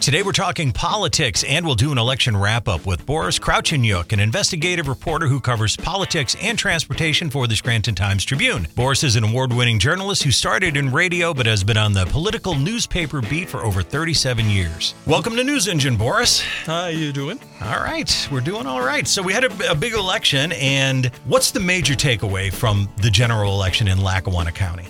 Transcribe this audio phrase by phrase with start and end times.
[0.00, 4.18] Today we're talking politics and we'll do an election wrap up with Borys Krawczeniuk, an
[4.18, 8.64] investigative reporter who covers politics and transportation for the Scranton Times Tribune.
[8.74, 12.06] Borys is an award winning journalist who started in radio but has been on the
[12.06, 14.94] political newspaper beat for over 37 years.
[15.06, 16.40] Welcome to News Engine, Borys.
[16.64, 17.38] How are you doing?
[17.60, 19.06] All right, we're doing all right.
[19.06, 23.52] So we had a, a big election, and what's the major takeaway from the general
[23.52, 24.86] election in Lackawanna County?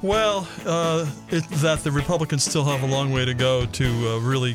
[0.00, 4.18] Well, uh, it, that the Republicans still have a long way to go to uh,
[4.20, 4.54] really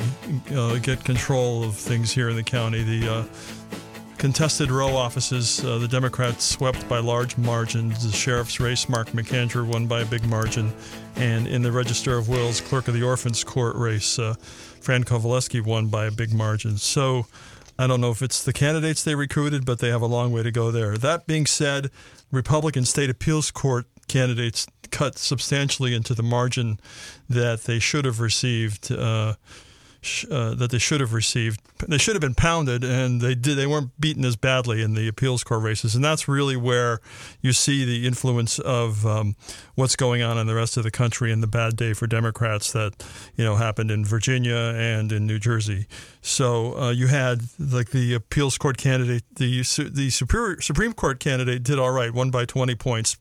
[0.55, 2.81] uh, get control of things here in the county.
[2.81, 3.25] The uh,
[4.17, 8.09] contested row offices, uh, the Democrats swept by large margins.
[8.09, 10.71] The sheriff's race, Mark McAndrew won by a big margin.
[11.17, 14.35] And in the Register of Wills, clerk of the Orphans Court race, uh,
[14.79, 16.77] Fran Kowaleski won by a big margin.
[16.77, 17.25] So
[17.77, 20.43] I don't know if it's the candidates they recruited, but they have a long way
[20.43, 20.97] to go there.
[20.97, 21.91] That being said,
[22.31, 26.79] Republican State Appeals Court candidates cut substantially into the margin
[27.27, 28.91] that they should have received.
[28.91, 29.33] Uh,
[30.29, 31.61] uh, that they should have received.
[31.87, 33.57] They should have been pounded, and they did.
[33.57, 36.99] They weren't beaten as badly in the appeals court races, and that's really where
[37.41, 39.35] you see the influence of um,
[39.75, 42.71] what's going on in the rest of the country and the bad day for Democrats
[42.73, 43.03] that
[43.35, 45.87] you know happened in Virginia and in New Jersey.
[46.21, 51.63] So uh, you had like the appeals court candidate, the the superior Supreme Court candidate
[51.63, 53.17] did all right, won by 20 points.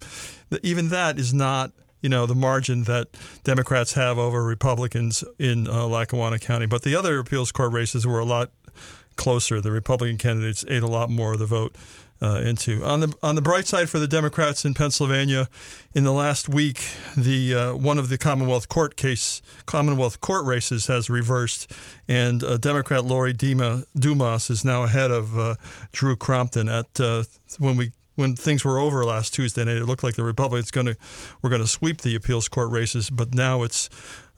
[0.62, 3.08] Even that is not you know the margin that
[3.44, 6.66] Democrats have over Republicans in uh, Lackawanna County.
[6.66, 8.50] But the other appeals court races were a lot
[9.16, 9.60] closer.
[9.60, 11.74] The Republican candidates ate a lot more of the vote.
[12.20, 15.48] Uh, into on the on the bright side for the Democrats in Pennsylvania,
[15.92, 16.80] in the last week,
[17.16, 21.72] the uh, one of the Commonwealth Court case Commonwealth Court races has reversed,
[22.06, 25.56] and uh, Democrat Lori Dima, Dumas is now ahead of uh,
[25.90, 27.24] Drew Crompton at uh,
[27.58, 27.90] when we
[28.22, 30.96] when things were over last Tuesday night, it looked like the Republicans going to
[31.42, 33.90] were going to sweep the appeals court races, but now it's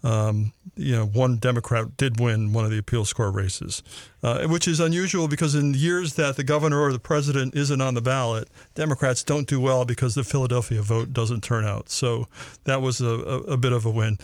[0.03, 3.83] um, you know one Democrat did win one of the appeals court races,
[4.23, 7.95] uh, which is unusual because in years that the governor or the president isn't on
[7.95, 11.91] the ballot, Democrats don't do well because the Philadelphia vote doesn't turn out.
[11.91, 12.27] So
[12.65, 14.19] that was a, a, a bit of a win.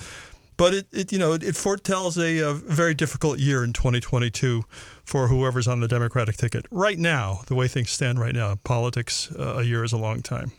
[0.61, 4.63] But it, it you know it, foretells a, a, very difficult year in 2022
[5.05, 6.67] for whoever's on the Democratic ticket.
[6.71, 10.21] Right now, the way things stand right now, politics uh, a year is a long
[10.21, 10.53] time.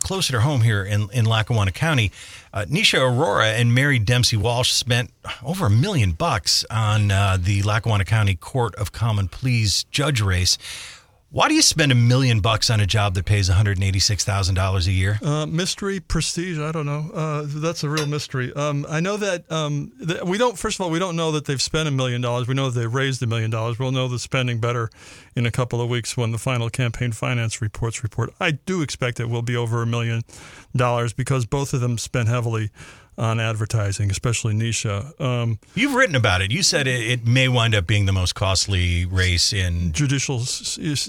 [0.00, 2.12] Closer to home here in, in Lackawanna County,
[2.52, 5.10] uh, Nisha Aurora and Mary Dempsey Walsh spent
[5.42, 10.58] over a million bucks on uh, the Lackawanna County Court of Common Pleas judge race.
[11.30, 15.18] Why do you spend a million bucks on a job that pays $186,000 a year?
[15.22, 17.10] Uh, mystery, prestige, I don't know.
[17.12, 18.50] Uh, that's a real mystery.
[18.54, 21.44] Um, I know that um, th- we don't, first of all, we don't know that
[21.44, 22.48] they've spent a million dollars.
[22.48, 23.78] We know that they've raised a million dollars.
[23.78, 24.88] We'll know the spending better
[25.36, 28.30] in a couple of weeks when the final campaign finance reports report.
[28.40, 30.22] I do expect it will be over a million
[30.74, 32.70] dollars because both of them spent heavily
[33.18, 35.20] on advertising, especially Nisha.
[35.20, 36.52] Um, You've written about it.
[36.52, 40.44] You said it, it, may wind up being the most costly race in judicial,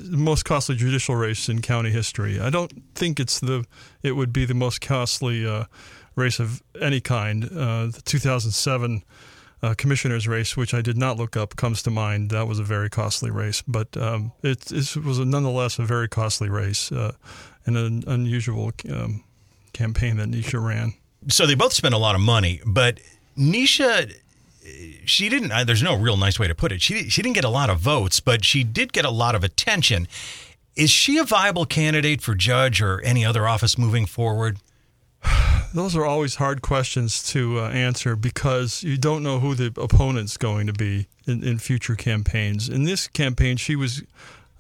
[0.10, 2.40] most costly judicial race in county history.
[2.40, 3.66] I don't think it's the
[4.02, 5.66] it would be the most costly uh,
[6.16, 7.46] race of any kind.
[7.46, 9.04] Uh, the 2007
[9.62, 12.32] uh, commissioner's race, which I did not look up, comes to mind.
[12.32, 16.08] That was a very costly race, but um, it, it, was a, nonetheless a very
[16.08, 17.12] costly race uh,
[17.66, 19.24] and an unusual um,
[19.74, 20.94] campaign that Nisha ran
[21.28, 23.00] so they both spent a lot of money, but
[23.38, 24.14] Nisha
[25.06, 26.82] she didn't there's no real nice way to put it.
[26.82, 29.44] She she didn't get a lot of votes, but she did get a lot of
[29.44, 30.08] attention.
[30.76, 34.58] Is she a viable candidate for judge or any other office moving forward?
[35.74, 40.38] Those are always hard questions to uh, answer because you don't know who the opponent's
[40.38, 42.70] going to be in, in future campaigns.
[42.70, 44.04] In this campaign, she was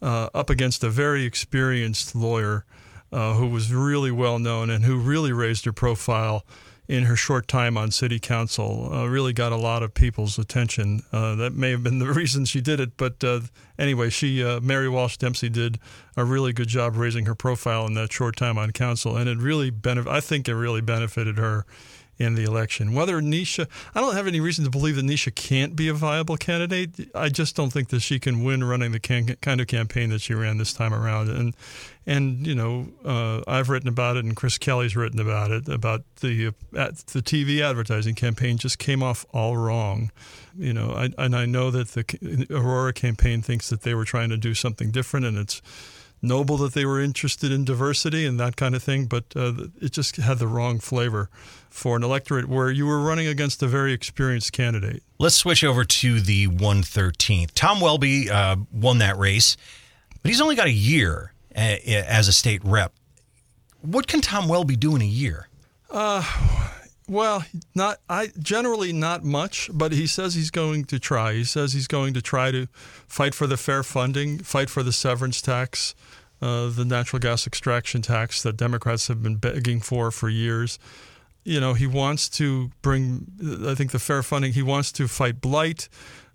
[0.01, 2.65] uh, up against a very experienced lawyer
[3.11, 6.45] uh, who was really well known and who really raised her profile
[6.89, 8.89] in her short time on city council.
[8.91, 11.03] Uh, really got a lot of people's attention.
[11.13, 13.41] Uh, that may have been the reason she did it, but uh,
[13.77, 15.79] anyway, she uh, Mary Walsh Dempsey did
[16.17, 19.37] a really good job raising her profile in that short time on council, and it
[19.37, 21.65] really benef- I think it really benefited her
[22.19, 22.93] in the election.
[22.93, 26.35] Whether Nisha, I don't have any reason to believe that Nisha can't be a viable
[26.35, 27.09] candidate.
[27.15, 30.21] I just don't think that she can win running the can, kind of campaign that
[30.21, 31.29] she ran this time around.
[31.29, 31.55] And
[32.05, 36.03] and you know, uh, I've written about it, and Chris Kelly's written about it about
[36.19, 40.11] the uh, the TV advertising campaign just came off all wrong.
[40.57, 44.29] You know, I, and I know that the Aurora campaign thinks that they were trying
[44.29, 45.61] to do something different, and it's
[46.21, 49.91] noble that they were interested in diversity and that kind of thing, but uh, it
[49.91, 51.29] just had the wrong flavor
[51.69, 55.03] for an electorate where you were running against a very experienced candidate.
[55.17, 57.51] Let's switch over to the 113th.
[57.53, 59.55] Tom Welby uh, won that race,
[60.21, 62.93] but he's only got a year uh, as a state rep.
[63.81, 65.47] What can Tom Welby do in a year?
[65.89, 66.23] Uh,
[67.09, 71.33] Well, not I generally not much, but he says he's going to try.
[71.33, 72.67] He says he's going to try to
[73.07, 75.95] fight for the fair funding, fight for the severance tax,
[76.39, 80.77] uh, the natural gas extraction tax that Democrats have been begging for for years.
[81.43, 83.27] You know, he wants to bring,
[83.65, 84.53] I think, the fair funding.
[84.53, 85.89] He wants to fight blight.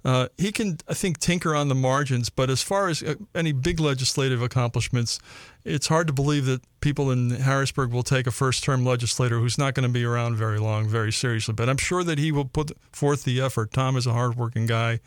[0.04, 3.52] Uh, he can, I think, tinker on the margins, but as far as uh, any
[3.52, 5.18] big legislative accomplishments,
[5.64, 9.56] it's hard to believe that people in Harrisburg will take a first term legislator who's
[9.56, 11.54] not going to be around very long very seriously.
[11.54, 13.72] But I'm sure that he will put forth the effort.
[13.72, 15.00] Tom is a hardworking guy,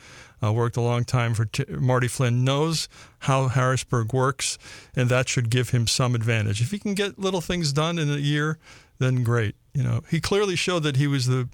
[0.44, 2.90] uh, worked a long time for T- Marty Flynn, knows
[3.20, 4.58] how Harrisburg works,
[4.96, 6.60] and that should give him some advantage.
[6.60, 8.58] If he can get little things done in a year,
[8.98, 9.56] then great.
[9.77, 11.47] You know, he clearly showed that he was the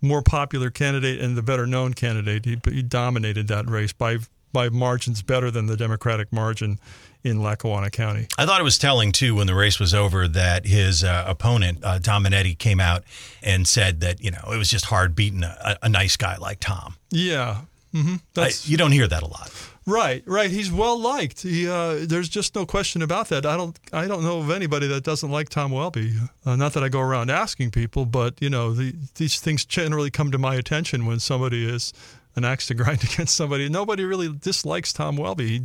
[0.00, 2.46] more popular candidate and the better known candidate.
[2.46, 4.18] He, he dominated that race by
[4.54, 6.80] by margins better than the Democratic margin
[7.22, 8.26] in Lackawanna County.
[8.38, 11.80] I thought it was telling too when the race was over that his uh, opponent
[11.84, 13.04] uh, Tom Minetti came out
[13.42, 16.60] and said that you know it was just hard beating a, a nice guy like
[16.60, 16.94] Tom.
[17.10, 17.60] Yeah,
[17.92, 18.16] mm-hmm.
[18.34, 19.52] I, you don't hear that a lot.
[19.88, 20.50] Right, right.
[20.50, 21.40] He's well liked.
[21.40, 23.46] He, uh, there's just no question about that.
[23.46, 26.12] I don't, I don't know of anybody that doesn't like Tom Welby.
[26.44, 30.10] Uh, not that I go around asking people, but you know, the, these things generally
[30.10, 31.94] come to my attention when somebody is
[32.36, 33.66] an axe to grind against somebody.
[33.70, 35.58] Nobody really dislikes Tom Welby.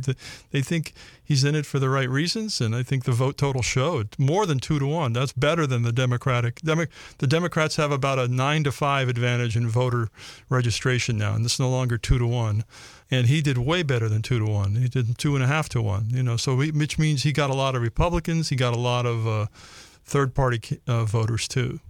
[0.52, 3.60] They think he's in it for the right reasons, and I think the vote total
[3.60, 5.12] showed more than two to one.
[5.12, 6.62] That's better than the Democratic.
[6.62, 6.86] Demo,
[7.18, 10.08] the Democrats have about a nine to five advantage in voter
[10.48, 12.64] registration now, and it's no longer two to one.
[13.10, 14.76] And he did way better than two to one.
[14.76, 16.08] He did two and a half to one.
[16.10, 18.48] You know, so which means he got a lot of Republicans.
[18.48, 19.46] He got a lot of uh,
[20.04, 21.80] third party uh, voters too.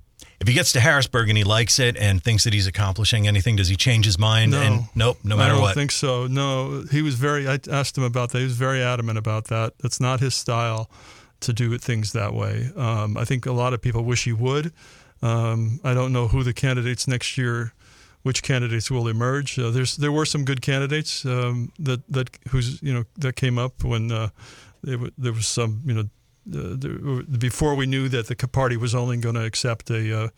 [0.41, 3.57] If he gets to Harrisburg and he likes it and thinks that he's accomplishing anything,
[3.57, 4.51] does he change his mind?
[4.51, 4.61] No.
[4.61, 5.55] And nope, no matter what.
[5.55, 5.75] I don't what.
[5.75, 6.27] think so.
[6.27, 7.49] No, he was very.
[7.49, 8.39] I asked him about that.
[8.39, 9.79] He was very adamant about that.
[9.79, 10.91] That's not his style
[11.41, 12.71] to do things that way.
[12.77, 14.73] Um, I think a lot of people wish he would.
[15.23, 17.73] Um, I don't know who the candidates next year,
[18.25, 19.59] which candidates will emerge.
[19.59, 23.59] Uh, there's there were some good candidates um, that that who's you know that came
[23.59, 24.29] up when uh,
[24.83, 26.09] there was some you know
[26.47, 30.29] the, before we knew that the party was only going to accept a, uh,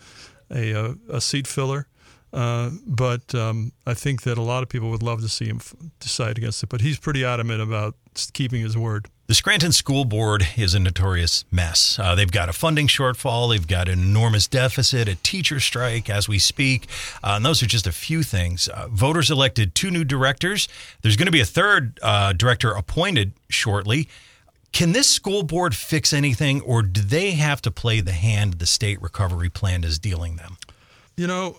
[0.51, 1.89] a, a, uh, a seat filler.
[2.33, 5.57] Uh, but um, I think that a lot of people would love to see him
[5.57, 6.69] f- decide against it.
[6.69, 7.95] But he's pretty adamant about
[8.33, 9.09] keeping his word.
[9.29, 11.99] The Scranton School Board is a notorious mess.
[11.99, 16.29] Uh, they've got a funding shortfall, they've got an enormous deficit, a teacher strike as
[16.29, 16.87] we speak.
[17.25, 18.69] Uh, and those are just a few things.
[18.69, 20.69] Uh, voters elected two new directors.
[21.03, 24.09] There's going to be a third uh, director appointed shortly.
[24.71, 28.67] Can this school board fix anything, or do they have to play the hand the
[28.67, 30.57] state recovery plan is dealing them?
[31.17, 31.59] You know,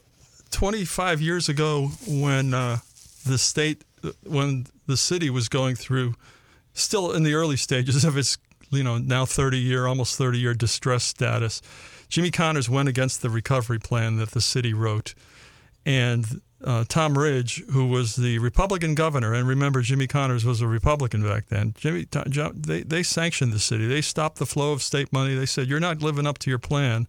[0.52, 2.78] 25 years ago, when uh,
[3.26, 3.84] the state,
[4.24, 6.14] when the city was going through,
[6.78, 8.38] still in the early stages of its,
[8.70, 11.62] you know, now 30 year, almost 30 year distress status,
[12.10, 15.14] Jimmy Connors went against the recovery plan that the city wrote.
[15.86, 20.68] And uh, Tom Ridge, who was the Republican governor, and remember Jimmy Connors was a
[20.68, 21.74] Republican back then.
[21.78, 22.26] Jimmy, Tom,
[22.56, 23.88] they they sanctioned the city.
[23.88, 25.36] They stopped the flow of state money.
[25.36, 27.08] They said you're not living up to your plan,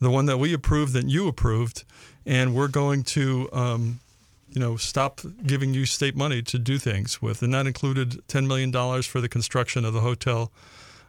[0.00, 1.84] the one that we approved, that you approved,
[2.24, 3.48] and we're going to.
[3.52, 4.00] Um,
[4.48, 8.46] you know, stop giving you state money to do things with, and that included ten
[8.46, 10.52] million dollars for the construction of the hotel,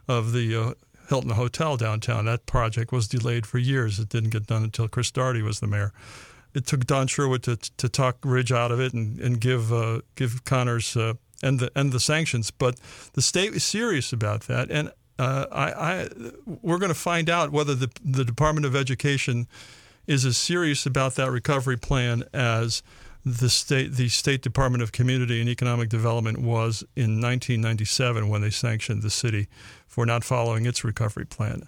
[0.06, 0.74] of the uh,
[1.08, 2.24] Hilton Hotel downtown.
[2.24, 3.98] That project was delayed for years.
[3.98, 5.92] It didn't get done until Chris Doherty was the mayor
[6.54, 10.00] it took Don Sherwood to to talk Ridge out of it and and give uh,
[10.16, 12.50] give Connors uh, end the end the sanctions.
[12.50, 12.78] But
[13.12, 16.08] the state was serious about that, and uh, I, I
[16.62, 19.46] we're going to find out whether the the Department of Education
[20.06, 22.82] is as serious about that recovery plan as
[23.24, 28.50] the state the State Department of Community and Economic Development was in 1997 when they
[28.50, 29.48] sanctioned the city
[29.86, 31.62] for not following its recovery plan.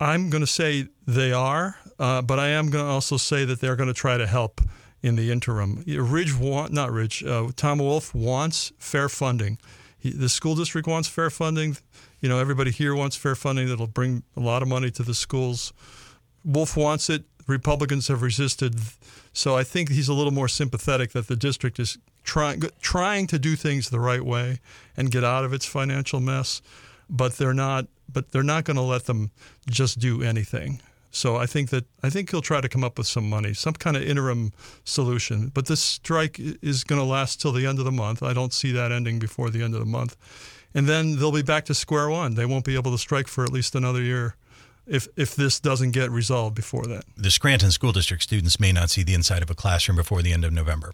[0.00, 3.60] I'm going to say they are, uh, but I am going to also say that
[3.60, 4.60] they're going to try to help
[5.02, 5.84] in the interim.
[5.86, 9.58] Ridge, want, not Ridge, uh, Tom Wolf wants fair funding.
[9.98, 11.76] He, the school district wants fair funding.
[12.20, 15.14] You know, everybody here wants fair funding that'll bring a lot of money to the
[15.14, 15.72] schools.
[16.44, 17.24] Wolf wants it.
[17.46, 18.76] Republicans have resisted.
[19.34, 23.38] So I think he's a little more sympathetic that the district is trying trying to
[23.38, 24.60] do things the right way
[24.96, 26.62] and get out of its financial mess,
[27.10, 29.32] but they're not but they're not going to let them
[29.68, 30.80] just do anything.
[31.10, 33.74] So I think that I think he'll try to come up with some money, some
[33.74, 34.52] kind of interim
[34.84, 35.50] solution.
[35.52, 38.22] But this strike is going to last till the end of the month.
[38.22, 40.16] I don't see that ending before the end of the month,
[40.74, 42.36] and then they'll be back to square one.
[42.36, 44.36] They won't be able to strike for at least another year.
[44.86, 48.90] If, if this doesn't get resolved before that, the Scranton School District students may not
[48.90, 50.92] see the inside of a classroom before the end of November.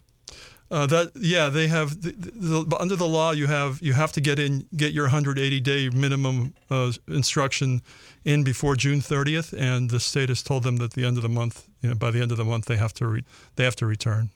[0.70, 3.32] Uh, that yeah, they have the, the, under the law.
[3.32, 7.82] You have you have to get in get your 180 day minimum uh, instruction
[8.24, 11.28] in before June 30th, and the state has told them that the end of the
[11.28, 13.24] month you know, by the end of the month they have to re-
[13.56, 14.30] they have to return.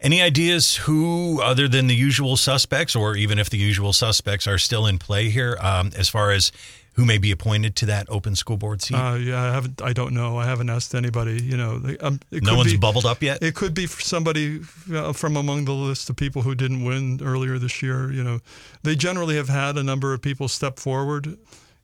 [0.00, 4.58] Any ideas who, other than the usual suspects, or even if the usual suspects are
[4.58, 6.52] still in play here, um, as far as
[6.94, 8.94] who may be appointed to that open school board seat?
[8.94, 9.80] Uh, yeah, I haven't.
[9.82, 10.38] I don't know.
[10.38, 11.42] I haven't asked anybody.
[11.42, 13.42] You know, um, it no one's be, bubbled up yet.
[13.42, 14.60] It could be somebody
[14.92, 18.12] uh, from among the list of people who didn't win earlier this year.
[18.12, 18.40] You know,
[18.82, 21.38] they generally have had a number of people step forward.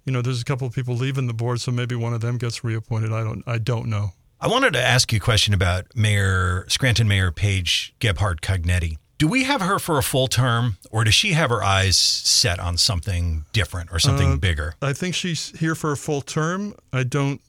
[0.05, 2.39] You know, there's a couple of people leaving the board, so maybe one of them
[2.39, 3.13] gets reappointed.
[3.13, 3.43] I don't.
[3.47, 4.13] I don't know.
[4.39, 8.99] I wanted to ask you a question about Mayor Scranton Mayor Paige Gebhardt Cognetti.
[9.19, 12.59] Do we have her for a full term, or does she have her eyes set
[12.59, 14.75] on something different or something Uh, bigger?
[14.83, 16.75] I think she's here for a full term.
[16.93, 17.41] I don't.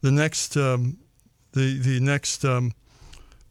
[0.00, 0.98] The next, um,
[1.52, 2.72] the the next um,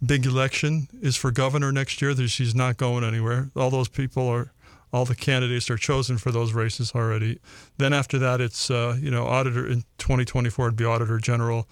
[0.05, 2.13] big election is for governor next year.
[2.13, 3.49] That she's not going anywhere.
[3.55, 4.51] All those people are,
[4.91, 7.39] all the candidates are chosen for those races already.
[7.77, 11.69] Then after that, it's uh, you know auditor in 2024 it'd be auditor general,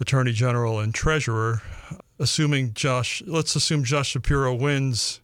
[0.00, 1.60] attorney general, and treasurer.
[2.18, 5.20] Assuming Josh, let's assume Josh Shapiro wins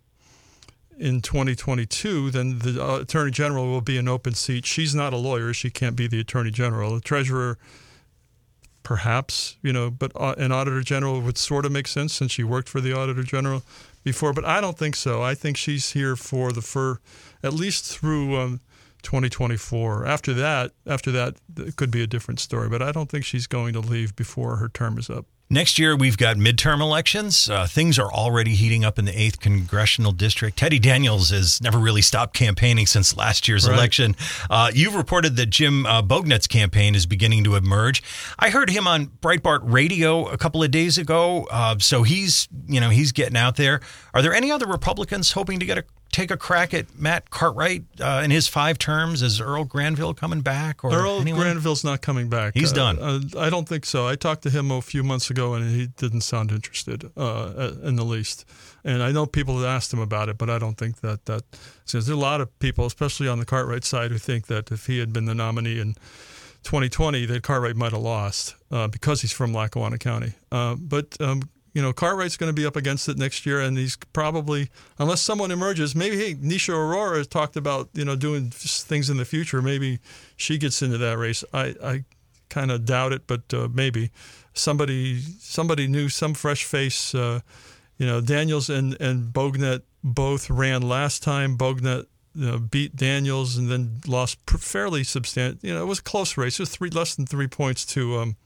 [0.99, 4.67] in 2022, then the uh, attorney general will be an open seat.
[4.67, 6.95] She's not a lawyer; she can't be the attorney general.
[6.95, 7.59] The treasurer,
[8.83, 12.45] perhaps, you know, but uh, an auditor general would sort of make sense since she
[12.45, 13.63] worked for the auditor general
[14.05, 14.33] before.
[14.33, 15.23] But I don't think so.
[15.23, 17.01] I think she's here for the for
[17.43, 18.37] at least through.
[18.37, 18.61] Um,
[19.03, 20.07] 2024.
[20.07, 22.69] After that, after that, it could be a different story.
[22.69, 25.27] But I don't think she's going to leave before her term is up.
[25.53, 27.51] Next year, we've got midterm elections.
[27.51, 30.57] Uh, things are already heating up in the 8th Congressional District.
[30.57, 33.75] Teddy Daniels has never really stopped campaigning since last year's Right.
[33.75, 34.17] election.
[34.49, 38.03] Uh, you've reported that Jim uh, Bognet's campaign is beginning to emerge.
[38.39, 41.47] I heard him on Breitbart Radio a couple of days ago.
[41.51, 43.81] Uh, so he's, you know, he's getting out there.
[44.15, 47.85] Are there any other Republicans hoping to get a take a crack at Matt Cartwright
[48.01, 49.23] uh, in his five terms?
[49.23, 50.85] Is Earl Granville coming back?
[50.85, 51.41] Or Earl anyone?
[51.41, 52.53] Granville's not coming back.
[52.55, 52.99] He's Uh, done.
[53.01, 54.07] Uh, I don't think so.
[54.07, 57.97] I talked to him a few months ago, and he didn't sound interested uh, in
[57.97, 58.45] the least.
[58.85, 61.43] And I know people have asked him about it, but I don't think that that.
[61.87, 64.87] So there's a lot of people, especially on the Cartwright side, who think that if
[64.87, 65.95] he had been the nominee in
[66.65, 70.35] 2020, that Cartwright might have lost uh, because he's from Lackawanna County.
[70.51, 71.43] Uh, but um,
[71.73, 75.23] you know, Cartwright's going to be up against it next year, and he's probably, unless
[75.23, 79.63] someone emerges, maybe hey, Nisha Aurora talked about you know doing things in the future.
[79.63, 79.99] Maybe
[80.37, 81.45] she gets into that race.
[81.53, 82.05] I, I
[82.51, 84.11] kind of doubt it, but uh, maybe
[84.53, 87.15] somebody somebody new, some fresh face.
[87.15, 87.41] Uh,
[87.97, 91.57] you know, Daniels and and Bognet both ran last time.
[91.57, 95.59] Bognet you know, beat Daniels and then lost fairly substantial.
[95.63, 96.59] You know, it was a close race.
[96.59, 98.19] It was three less than three points to.
[98.19, 98.37] Um,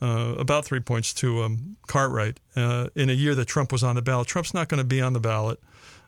[0.00, 3.96] uh, about three points to um, Cartwright uh, in a year that Trump was on
[3.96, 4.28] the ballot.
[4.28, 5.60] Trump's not going to be on the ballot.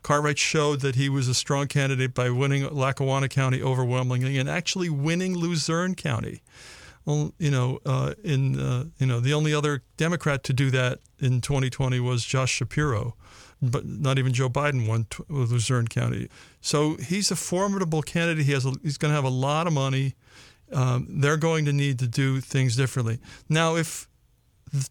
[0.03, 4.89] Cartwright showed that he was a strong candidate by winning Lackawanna County overwhelmingly and actually
[4.89, 6.41] winning Luzerne County.
[7.05, 10.99] Well, you know, uh, in uh, you know, the only other Democrat to do that
[11.19, 13.15] in 2020 was Josh Shapiro,
[13.61, 16.29] but not even Joe Biden won t- Luzerne County.
[16.61, 18.45] So he's a formidable candidate.
[18.45, 20.15] He has a, he's going to have a lot of money
[20.73, 23.19] um, they're going to need to do things differently.
[23.49, 24.07] Now, if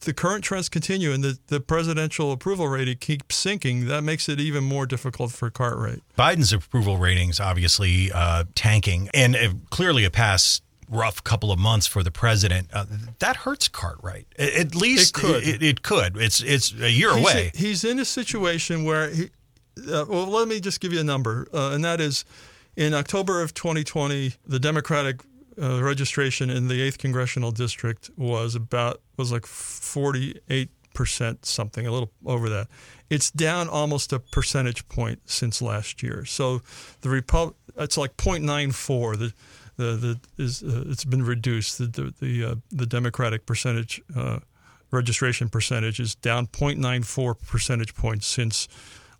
[0.01, 4.39] the current trends continue and the, the presidential approval rating keeps sinking, that makes it
[4.39, 6.01] even more difficult for Cartwright.
[6.19, 11.87] Biden's approval ratings obviously uh, tanking, and uh, clearly a past rough couple of months
[11.87, 12.69] for the president.
[12.73, 12.85] Uh,
[13.21, 14.27] that hurts Cartwright.
[14.39, 15.49] A- At least It could.
[15.49, 16.17] It, it could.
[16.19, 17.51] It's it's a year He's, away.
[17.55, 19.31] he's in a situation where he.
[19.79, 22.27] Uh, well, let me just give you a number, uh, and that is,
[22.77, 25.23] in October of 2020, the Democratic
[25.61, 31.93] uh, registration in the eighth congressional district was about was like 48 percent something, a
[31.93, 32.69] little over that.
[33.09, 36.25] It's down almost a percentage point since last year.
[36.25, 36.63] So
[37.01, 39.19] the Repub it's like 0.94.
[39.19, 39.35] The
[39.77, 41.79] the, the is uh, it's been reduced.
[41.79, 44.41] The the the, uh, the Democratic percentage uh,
[44.91, 48.69] registration percentage is down 0.94 percentage points since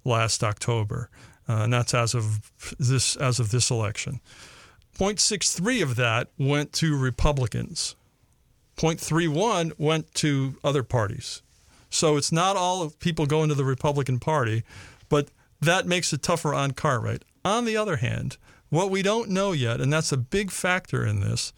[0.05, 1.09] last October,
[1.49, 4.21] uh, and that's as of this as of this election.
[5.01, 7.97] 0.63 of that went to Republicans.
[8.77, 11.41] 0.31 went to other parties.
[11.89, 14.63] So it's not all of people going to the Republican Party,
[15.09, 15.29] but
[15.59, 17.23] that makes it tougher on Cartwright.
[17.47, 18.37] On the other hand,
[18.69, 21.55] what we don't know yet, and that's a big factor in this,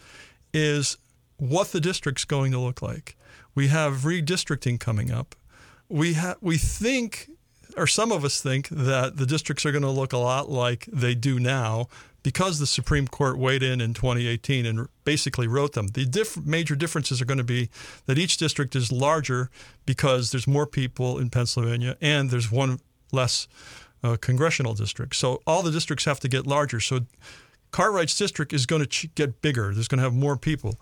[0.55, 0.97] is
[1.37, 3.17] what the district's going to look like.
[3.57, 5.35] We have redistricting coming up.
[5.89, 7.29] We ha- we think,
[7.77, 10.87] or some of us think, that the districts are going to look a lot like
[10.87, 11.89] they do now
[12.23, 15.89] because the Supreme Court weighed in in 2018 and basically wrote them.
[15.89, 17.69] The diff- major differences are going to be
[18.07, 19.51] that each district is larger
[19.87, 22.81] because there's more people in Pennsylvania and there's one
[23.13, 23.49] less
[24.05, 25.17] uh, congressional district.
[25.17, 26.81] So all the districts have to get larger.
[26.81, 27.01] So
[27.71, 29.73] Cartwright's district is going to ch- get bigger.
[29.73, 30.79] There's going to have more people.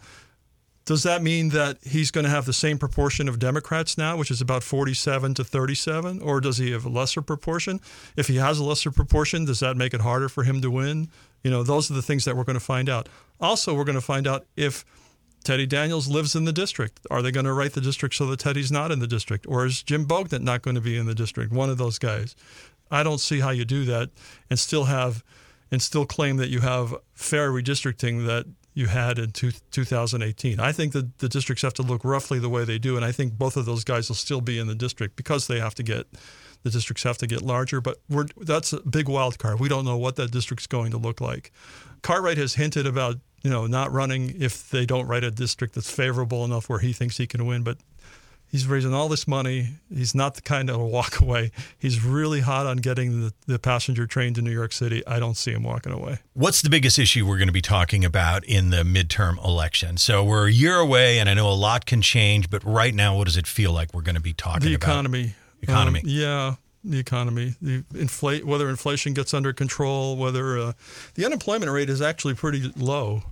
[0.87, 4.31] Does that mean that he's going to have the same proportion of Democrats now, which
[4.31, 6.21] is about 47 to 37?
[6.21, 7.81] Or does he have a lesser proportion?
[8.17, 11.09] If he has a lesser proportion, does that make it harder for him to win?
[11.43, 13.09] You know, those are the things that we're going to find out.
[13.41, 14.85] Also, we're going to find out if
[15.45, 17.01] Teddy Daniels lives in the district.
[17.11, 19.47] Are they going to write the district so that Teddy's not in the district?
[19.49, 21.53] Or is Jim Bognet not going to be in the district?
[21.53, 22.37] One of those guys.
[22.91, 24.11] I don't see how you do that
[24.51, 25.25] and still have
[25.71, 30.59] and still claim that you have fair redistricting that you had in two, 2018.
[30.59, 33.13] I think that the districts have to look roughly the way they do, and I
[33.13, 35.83] think both of those guys will still be in the district because they have to
[35.83, 36.07] get
[36.63, 37.81] the districts have to get larger.
[37.81, 37.99] But
[38.37, 39.61] that's a big wild card.
[39.61, 41.53] We don't know what that district's going to look like.
[42.03, 45.91] Cartwright has hinted about you know not running if they don't write a district that's
[45.91, 47.79] favorable enough where he thinks he can win, but
[48.51, 49.69] he's raising all this money.
[49.93, 51.51] He's not the kind of walk away.
[51.79, 55.07] He's really hot on getting the, the passenger train to New York City.
[55.07, 56.19] I don't see him walking away.
[56.35, 59.97] What's the biggest issue we're going to be talking about in the midterm election?
[59.97, 63.17] So we're a year away, and I know a lot can change, but right now,
[63.17, 64.87] what does it feel like we're going to be talking the about?
[64.87, 65.35] The economy.
[65.63, 66.01] Economy.
[66.01, 66.55] Um, yeah.
[66.83, 70.73] The economy, the inflate, whether inflation gets under control, whether uh,
[71.15, 73.23] the unemployment rate is actually pretty low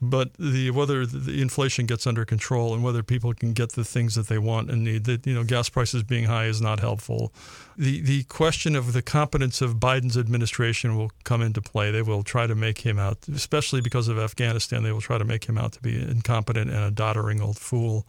[0.00, 4.14] but the whether the inflation gets under control and whether people can get the things
[4.14, 7.32] that they want and need that you know gas prices being high is not helpful
[7.78, 12.22] the the question of the competence of Biden's administration will come into play they will
[12.22, 15.56] try to make him out especially because of Afghanistan they will try to make him
[15.56, 18.06] out to be incompetent and a doddering old fool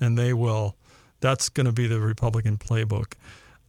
[0.00, 0.76] and they will
[1.20, 3.14] that's going to be the Republican playbook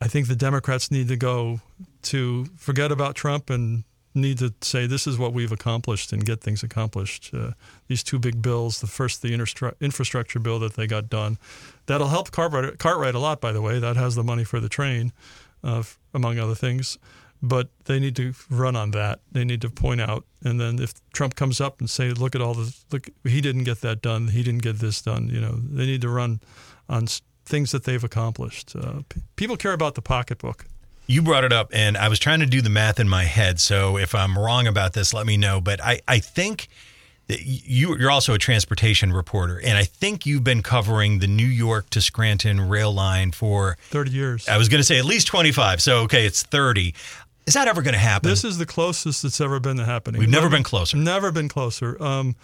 [0.01, 1.59] I think the Democrats need to go
[2.03, 3.83] to forget about Trump and
[4.15, 7.31] need to say this is what we've accomplished and get things accomplished.
[7.33, 7.51] Uh,
[7.87, 9.33] these two big bills, the first, the
[9.81, 11.37] infrastructure bill that they got done,
[11.85, 13.79] that'll help Cartwright, Cartwright a lot, by the way.
[13.79, 15.11] That has the money for the train,
[15.63, 16.97] uh, among other things.
[17.41, 19.19] But they need to run on that.
[19.31, 22.41] They need to point out, and then if Trump comes up and say, "Look at
[22.41, 24.29] all the look, he didn't get that done.
[24.29, 26.41] He didn't get this done." You know, they need to run
[26.89, 27.07] on
[27.49, 28.75] things that they've accomplished.
[28.75, 30.65] Uh, p- people care about the pocketbook
[31.09, 33.59] you brought it up, and I was trying to do the math in my head.
[33.59, 35.59] So if I'm wrong about this, let me know.
[35.59, 36.67] But I, I think
[37.25, 41.47] that you, you're also a transportation reporter, and I think you've been covering the New
[41.47, 44.47] York to Scranton rail line for 30 years.
[44.47, 45.81] I was going to say at least 25.
[45.81, 46.93] So, okay, it's 30.
[47.47, 48.30] Is that ever going to happen?
[48.30, 50.19] This is the closest it's ever been to happening.
[50.19, 50.97] We've never, never been closer.
[50.97, 52.02] Never been closer.
[52.02, 52.36] Um,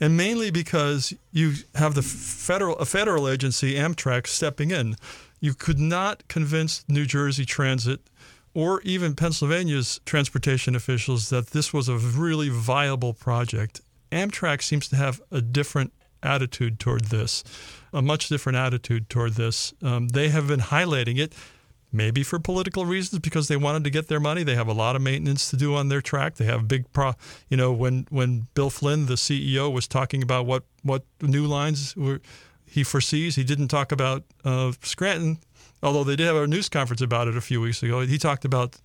[0.00, 4.96] and mainly because you have the federal a federal agency Amtrak stepping in.
[5.40, 8.00] You could not convince New Jersey Transit
[8.54, 13.80] or even Pennsylvania's transportation officials that this was a really viable project.
[14.10, 17.44] Amtrak seems to have a different attitude toward this,
[17.92, 19.74] a much different attitude toward this.
[19.82, 21.34] Um, they have been highlighting it,
[21.94, 24.42] maybe for political reasons, because they wanted to get their money.
[24.42, 26.34] They have a lot of maintenance to do on their track.
[26.34, 27.12] They have big pro.
[27.48, 31.96] You know, when when Bill Flynn, the CEO, was talking about what what new lines
[31.96, 32.20] were
[32.66, 35.38] he foresees, he didn't talk about uh, Scranton
[35.84, 38.00] although they did have a news conference about it a few weeks ago.
[38.00, 38.80] He talked about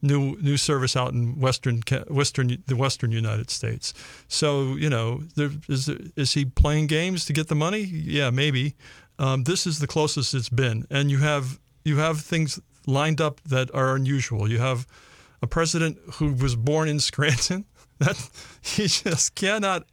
[0.00, 3.92] new new service out in western western the western United States.
[4.28, 7.80] So you know, there, is is he playing games to get the money?
[7.80, 8.76] Yeah, maybe.
[9.18, 13.40] Um, this is the closest it's been, and you have you have things lined up
[13.42, 14.50] that are unusual.
[14.50, 14.86] You have
[15.42, 17.66] a president who was born in Scranton.
[18.00, 18.28] That
[18.74, 19.84] you just cannot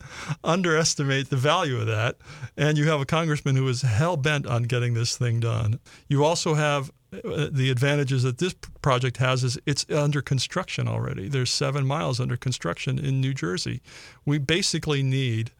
[0.43, 2.17] underestimate the value of that.
[2.57, 5.79] And you have a congressman who is hell bent on getting this thing done.
[6.07, 11.27] You also have uh, the advantages that this project has is it's under construction already.
[11.27, 13.81] There's seven miles under construction in New Jersey.
[14.25, 15.51] We basically need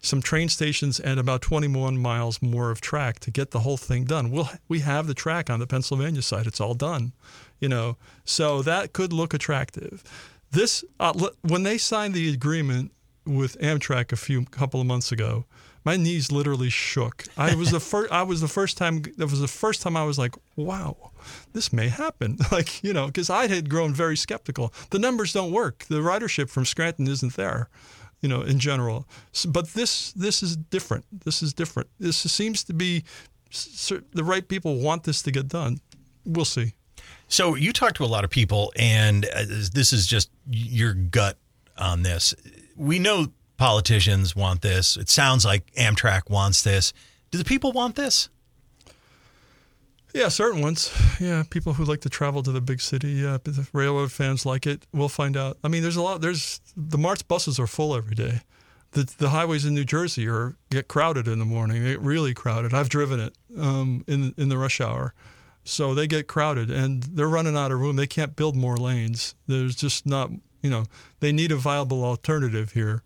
[0.00, 4.04] some train stations and about 21 miles more of track to get the whole thing
[4.04, 4.30] done.
[4.30, 6.46] We'll, we have the track on the Pennsylvania side.
[6.46, 7.12] It's all done,
[7.58, 7.96] you know.
[8.24, 10.02] So that could look attractive.
[10.50, 12.92] This uh, when they signed the agreement
[13.26, 15.44] with Amtrak a few couple of months ago,
[15.84, 17.24] my knees literally shook.
[17.36, 18.12] I was the first.
[18.12, 19.02] I was the first time.
[19.16, 21.12] That was the first time I was like, "Wow,
[21.52, 24.74] this may happen." Like you know, because I had grown very skeptical.
[24.90, 25.84] The numbers don't work.
[25.88, 27.68] The ridership from Scranton isn't there,
[28.20, 29.06] you know, in general.
[29.32, 31.04] So, but this this is different.
[31.24, 31.88] This is different.
[31.98, 33.04] This seems to be
[34.12, 35.80] the right people want this to get done.
[36.24, 36.74] We'll see.
[37.28, 41.36] So you talk to a lot of people, and uh, this is just your gut
[41.78, 42.34] on this.
[42.76, 44.96] We know politicians want this.
[44.96, 46.92] It sounds like Amtrak wants this.
[47.30, 48.28] Do the people want this?
[50.14, 50.92] Yeah, certain ones.
[51.20, 53.12] Yeah, people who like to travel to the big city.
[53.12, 54.86] Yeah, the railroad fans like it.
[54.92, 55.58] We'll find out.
[55.62, 56.20] I mean, there's a lot.
[56.20, 58.40] There's the Martz buses are full every day.
[58.92, 61.82] The the highways in New Jersey are get crowded in the morning.
[61.82, 62.74] They get really crowded.
[62.74, 65.14] I've driven it um, in in the rush hour.
[65.62, 67.96] So they get crowded and they're running out of room.
[67.96, 69.34] They can't build more lanes.
[69.46, 70.30] There's just not,
[70.62, 70.86] you know,
[71.20, 73.02] they need a viable alternative here.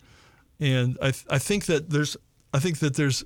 [0.60, 2.16] And I, th- I think that there's,
[2.54, 3.24] I think that there's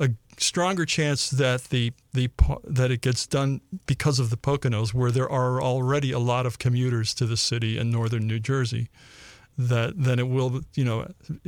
[0.00, 2.30] a stronger chance that the the
[2.64, 6.58] that it gets done because of the Poconos, where there are already a lot of
[6.58, 8.88] commuters to the city in northern New Jersey,
[9.56, 11.06] that then it will you know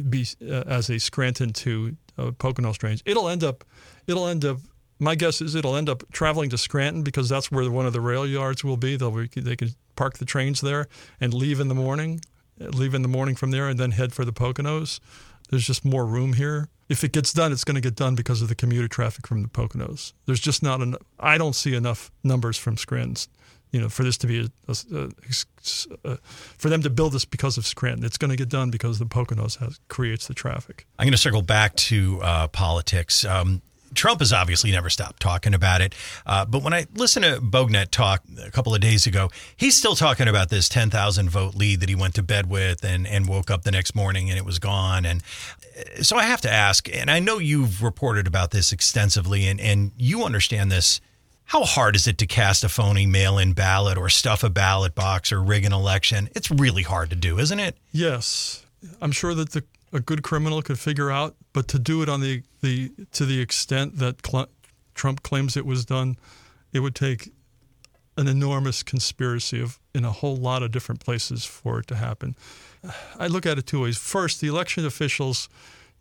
[0.09, 2.31] be uh, as a Scranton to uh,
[2.73, 3.03] trains.
[3.05, 3.65] It'll end up
[4.07, 4.59] it'll end up.
[5.01, 8.01] My guess is it'll end up traveling to Scranton because that's where one of the
[8.01, 8.97] rail yards will be.
[8.97, 10.87] They'll they can park the trains there
[11.21, 12.21] and leave in the morning,
[12.59, 15.01] leave in the morning from there, and then head for the Poconos.
[15.51, 18.43] There's just more room here if it gets done, it's going to get done because
[18.43, 20.13] of the commuter traffic from the Poconos.
[20.27, 21.01] There's just not enough.
[21.19, 23.31] I don't see enough numbers from Scranton,
[23.71, 25.09] you know, for this to be a, a,
[26.05, 26.19] a,
[26.59, 28.05] for them to build this because of Scranton.
[28.05, 30.87] It's going to get done because the Poconos has, creates the traffic.
[30.99, 33.25] I'm going to circle back to uh, politics.
[33.25, 33.63] Um,
[33.95, 35.95] Trump has obviously never stopped talking about it.
[36.27, 39.95] Uh, but when I listened to Bognet talk a couple of days ago, he's still
[39.95, 43.51] talking about this 10,000 vote lead that he went to bed with and, and woke
[43.51, 45.05] up the next morning and it was gone.
[45.05, 45.23] And
[45.79, 49.61] uh, so I have to ask, and I know you've reported about this extensively and,
[49.61, 51.01] and you understand this.
[51.47, 54.95] How hard is it to cast a phony mail in ballot or stuff a ballot
[54.95, 56.31] box or rig an election?
[56.35, 57.77] It's really hard to do, isn't it?
[57.93, 58.65] Yes.
[59.01, 59.63] I'm sure that the
[59.95, 63.41] a good criminal could figure out, but to do it on the, the to the
[63.41, 64.51] extent that Cl-
[64.95, 66.19] Trump claims it was done,
[66.75, 67.33] it would take
[68.19, 72.37] an enormous conspiracy of in a whole lot of different places for it to happen.
[73.19, 73.97] I look at it two ways.
[73.97, 75.49] First, the election officials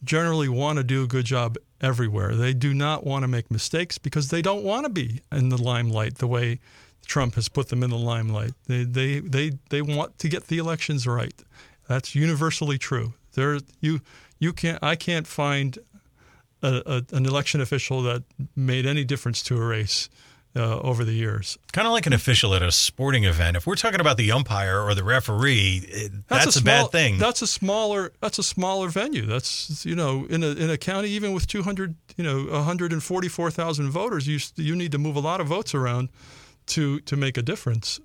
[0.03, 2.35] generally want to do a good job everywhere.
[2.35, 5.61] They do not want to make mistakes because they don't want to be in the
[5.61, 6.59] limelight the way
[7.05, 8.53] Trump has put them in the limelight.
[8.67, 11.33] They they they they want to get the elections right.
[11.87, 13.13] That's universally true.
[13.33, 14.01] There, you
[14.43, 14.79] you can't.
[14.84, 15.79] I can't find
[16.62, 18.23] a, a, an election official that
[18.56, 20.10] made any difference to a race.
[20.56, 21.58] Uh, over the years.
[21.71, 23.58] Kind of like an official at a sporting event.
[23.58, 27.17] If we're talking about the umpire or the referee, that's, that's a, small, bad thing.
[27.17, 29.25] That's a smaller that's a smaller venue.
[29.25, 34.27] That's you know in a in a county even with 200 you know 144,000 voters,
[34.27, 36.10] you you need to move a lot of votes around
[36.67, 37.99] to to make a difference.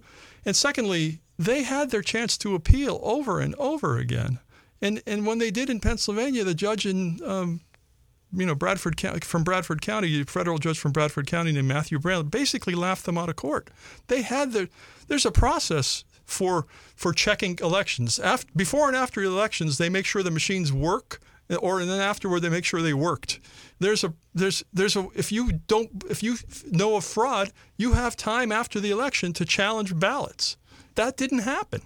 [0.47, 4.39] And secondly, they had their chance to appeal over and over again.
[4.81, 7.61] And and when they did in Pennsylvania, the judge in um,
[8.33, 12.27] you know Bradford County from Bradford County, federal judge from Bradford County named Matthew Brann,
[12.27, 13.71] basically laughed them out of court.
[14.07, 14.69] They had the
[15.09, 18.19] there's a process for for checking elections.
[18.19, 21.21] After, before and after elections, they make sure the machines work,
[21.61, 23.41] or and then afterward they make sure they worked.
[23.79, 26.37] There's a there's there's a if you don't if you
[26.71, 30.57] know of fraud, you have time after the election to challenge ballots.
[30.95, 31.83] That didn't happen.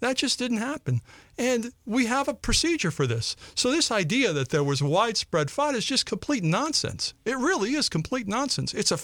[0.00, 1.00] That just didn't happen.
[1.36, 3.36] And we have a procedure for this.
[3.54, 7.14] So, this idea that there was widespread fraud is just complete nonsense.
[7.24, 8.74] It really is complete nonsense.
[8.74, 8.98] It's a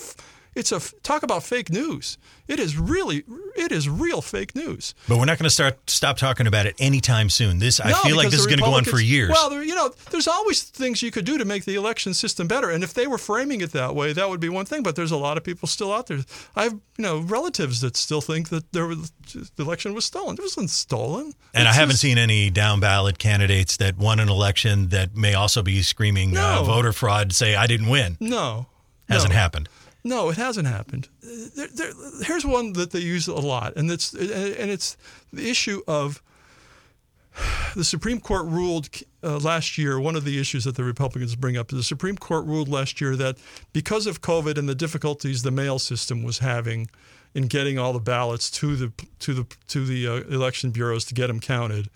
[0.55, 2.19] it's a talk about fake news.
[2.47, 3.25] It is really,
[3.57, 4.95] it is real fake news.
[5.09, 7.59] But we're not going to start stop talking about it anytime soon.
[7.59, 9.31] This no, I feel like this is going to go on for years.
[9.31, 12.47] Well, there, you know, there's always things you could do to make the election system
[12.47, 12.71] better.
[12.71, 14.83] And if they were framing it that way, that would be one thing.
[14.83, 16.19] But there's a lot of people still out there.
[16.55, 20.37] I have you know relatives that still think that there was, the election was stolen.
[20.37, 21.33] It wasn't stolen.
[21.55, 25.17] And it's I haven't just, seen any down ballot candidates that won an election that
[25.17, 26.61] may also be screaming uh, no.
[26.61, 28.19] uh, voter fraud say I didn't win.
[28.21, 28.67] No,
[29.09, 29.39] hasn't no.
[29.39, 29.69] happened.
[30.05, 31.09] No, it hasn't happened.
[31.23, 34.99] There, there, here's one that they use a lot, and it's and it's
[35.33, 36.23] the issue of
[37.75, 38.89] the Supreme Court ruled
[39.23, 39.99] uh, last year.
[39.99, 43.01] One of the issues that the Republicans bring up is the Supreme Court ruled last
[43.01, 43.39] year that
[43.73, 46.89] because of COVID and the difficulties the mail system was having
[47.35, 51.15] in getting all the ballots to the to the to the uh, election bureaus to
[51.15, 51.89] get them counted,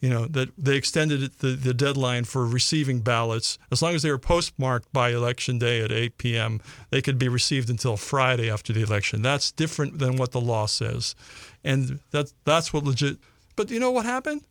[0.00, 3.58] you know, that they extended the, the deadline for receiving ballots.
[3.70, 6.60] As long as they were postmarked by election day at 8 p.m.,
[6.90, 9.20] they could be received until Friday after the election.
[9.20, 11.14] That's different than what the law says.
[11.62, 13.18] And that, that's what legit.
[13.56, 14.42] But you know what happened?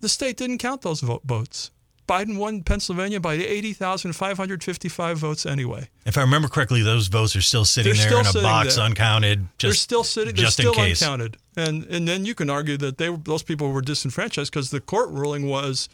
[0.00, 1.70] The state didn't count those vote, votes.
[2.10, 5.88] Biden won Pennsylvania by 80,555 votes anyway.
[6.04, 8.74] If I remember correctly, those votes are still sitting they're there still in a box,
[8.74, 8.84] there.
[8.84, 9.46] uncounted.
[9.58, 10.34] Just, they're still sitting.
[10.34, 11.02] They're just still in case.
[11.02, 11.36] uncounted.
[11.56, 15.10] And and then you can argue that they those people were disenfranchised because the court
[15.10, 15.88] ruling was,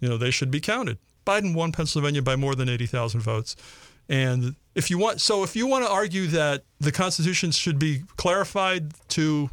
[0.00, 0.96] you know, they should be counted.
[1.26, 3.56] Biden won Pennsylvania by more than 80,000 votes.
[4.08, 8.04] And if you want, so if you want to argue that the Constitution should be
[8.16, 9.50] clarified to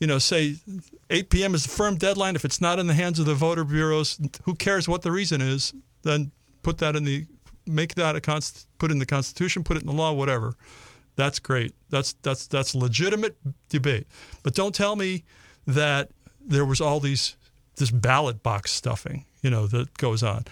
[0.00, 0.56] you know, say
[1.10, 1.54] 8 p.m.
[1.54, 2.36] is the firm deadline.
[2.36, 5.40] If it's not in the hands of the voter bureaus, who cares what the reason
[5.40, 5.72] is?
[6.02, 6.32] Then
[6.62, 7.26] put that in the
[7.66, 10.54] make that a const, put in the Constitution, put it in the law, whatever.
[11.16, 11.74] That's great.
[11.88, 13.36] That's that's that's legitimate
[13.68, 14.06] debate.
[14.42, 15.24] But don't tell me
[15.66, 17.36] that there was all these
[17.76, 20.44] this ballot box stuffing, you know, that goes on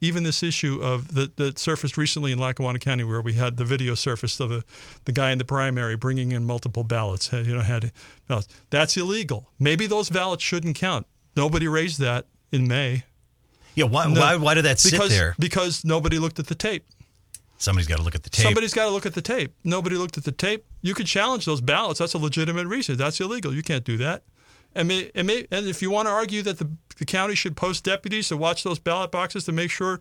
[0.00, 3.64] even this issue of that, that surfaced recently in Lackawanna County, where we had the
[3.64, 4.64] video surfaced of the,
[5.04, 7.32] the guy in the primary bringing in multiple ballots.
[7.32, 7.92] You know, had
[8.28, 8.48] ballots.
[8.70, 9.50] That's illegal.
[9.58, 11.06] Maybe those ballots shouldn't count.
[11.36, 13.04] Nobody raised that in May.
[13.74, 15.34] Yeah, why, No, why, why did that sit because, there?
[15.38, 16.84] Because nobody looked at the tape.
[17.58, 18.44] Somebody's got to look at the tape.
[18.44, 19.54] Somebody's got to look at the tape.
[19.64, 20.64] Nobody looked at the tape.
[20.82, 21.98] You could challenge those ballots.
[21.98, 22.96] That's a legitimate reason.
[22.96, 23.54] That's illegal.
[23.54, 24.22] You can't do that.
[24.74, 27.56] And, may, and, may, and if you want to argue that the, the county should
[27.56, 30.00] post deputies to watch those ballot boxes to make sure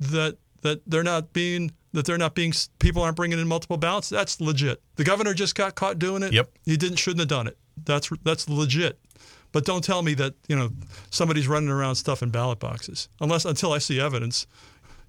[0.00, 4.08] that that they're not being that they're not being people aren't bringing in multiple ballots,
[4.08, 4.82] that's legit.
[4.96, 6.32] The governor just got caught doing it.
[6.32, 6.50] Yep.
[6.64, 7.56] He didn't shouldn't have done it.
[7.84, 8.98] That's that's legit.
[9.52, 10.70] But don't tell me that you know
[11.10, 14.46] somebody's running around stuffing ballot boxes unless until I see evidence.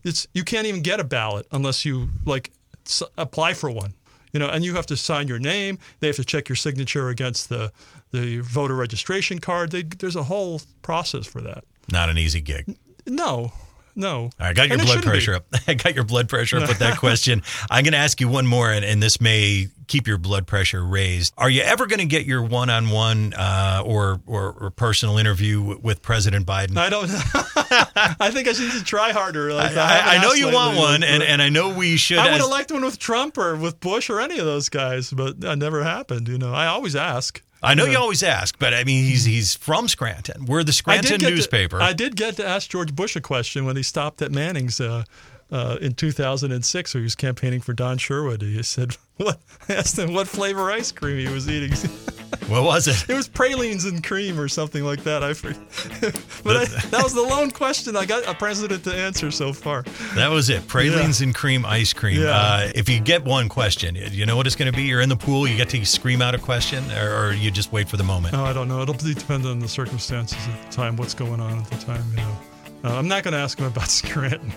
[0.03, 2.51] It's you can't even get a ballot unless you like
[2.85, 3.93] s- apply for one.
[4.31, 5.79] You know, and you have to sign your name.
[5.99, 7.71] They have to check your signature against the
[8.11, 9.71] the voter registration card.
[9.71, 11.63] They, there's a whole process for that.
[11.91, 12.75] Not an easy gig.
[13.05, 13.51] No,
[13.99, 14.29] no.
[14.39, 15.09] I got your And blood shouldn't be.
[15.09, 15.45] pressure up.
[15.67, 17.43] I got your blood pressure up with that question.
[17.69, 20.83] I'm going to ask you one more, and, and this may keep your blood pressure
[20.83, 21.33] raised.
[21.37, 25.79] Are you ever going to get your one-on-one uh, or, or or personal interview w-
[25.83, 26.77] with President Biden?
[26.77, 27.09] I don't.
[28.19, 29.53] I think I should try harder.
[29.53, 32.17] Like, I, haven't I know you want one, and, and I know we should.
[32.17, 35.11] I would have liked one with Trump or with Bush or any of those guys,
[35.11, 36.27] but that never happened.
[36.27, 37.41] You know, I always ask.
[37.61, 40.45] I know you always ask, but I mean, he's he's from Scranton.
[40.45, 41.79] We're the Scranton get newspaper.
[41.79, 44.79] To, I did get to ask George Bush a question when he stopped at Manning's
[44.79, 45.03] uh,
[45.51, 48.41] uh, in 2006, where he was campaigning for Don Sherwood.
[48.41, 51.73] He said, "What?" I asked him what flavor ice cream he was eating.
[52.49, 53.09] what was it?
[53.09, 55.23] it was pralines and cream or something like that.
[55.23, 55.59] I forget.
[56.43, 59.83] but I, that was the lone question I got a president to answer so far.
[60.15, 60.67] That was it.
[60.67, 62.21] Pralines and cream ice cream.
[62.21, 62.29] Yeah.
[62.29, 64.83] Uh, if you get one question, you know what it's going to be.
[64.83, 65.47] You're in the pool.
[65.47, 68.33] You get to scream out a question, or, or you just wait for the moment.
[68.33, 68.81] No, I don't know.
[68.81, 72.03] It'll be- depend on the circumstances at the time, what's going on at the time.
[72.11, 72.37] You know,
[72.83, 74.51] uh, I'm not going to ask him about Scranton.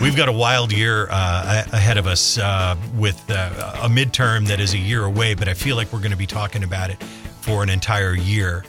[0.00, 4.60] We've got a wild year uh, ahead of us uh, with uh, a midterm that
[4.60, 7.02] is a year away, but I feel like we're going to be talking about it
[7.40, 8.64] for an entire year.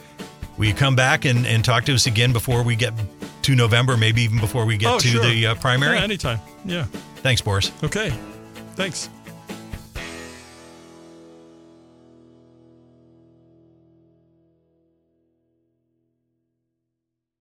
[0.56, 2.92] Will you come back and, and talk to us again before we get
[3.42, 5.24] to November, maybe even before we get oh, to sure.
[5.24, 5.96] the uh, primary?
[5.96, 6.40] Yeah, anytime.
[6.64, 6.84] Yeah.
[7.16, 7.72] Thanks, Borys.
[7.82, 8.10] Okay.
[8.74, 9.08] Thanks.